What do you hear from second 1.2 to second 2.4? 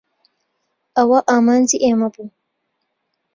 ئامانجی ئێمە بوو.